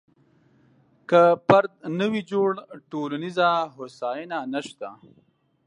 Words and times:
که 1.09 1.21
فرد 1.47 1.71
نه 1.99 2.05
وي 2.11 2.21
جوړ، 2.31 2.49
ټولنیزه 2.91 3.47
هوساینه 3.75 4.39
نشته. 4.53 4.89